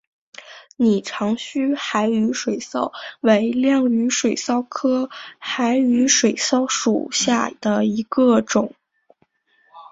[0.77, 8.73] 拟长须海羽水蚤为亮羽水蚤科海羽水蚤属下的一个种。